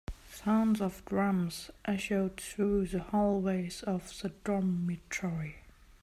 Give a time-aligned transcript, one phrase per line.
[0.31, 5.57] Sounds of drums echoed through the hallways of the dormitory.